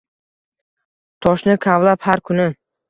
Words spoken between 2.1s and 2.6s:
har kuni